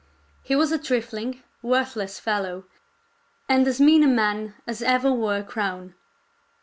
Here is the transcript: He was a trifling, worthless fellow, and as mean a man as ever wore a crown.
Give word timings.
He 0.41 0.55
was 0.55 0.71
a 0.71 0.79
trifling, 0.79 1.43
worthless 1.61 2.19
fellow, 2.19 2.65
and 3.47 3.67
as 3.67 3.79
mean 3.79 4.01
a 4.01 4.07
man 4.07 4.55
as 4.65 4.81
ever 4.81 5.11
wore 5.13 5.37
a 5.37 5.43
crown. 5.43 5.93